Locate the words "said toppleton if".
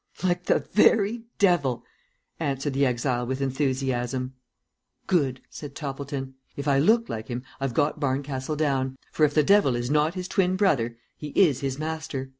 5.51-6.67